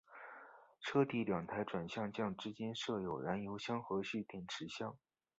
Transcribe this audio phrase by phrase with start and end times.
[0.81, 4.97] 车底两台转向架之间设有燃油箱和蓄电池箱。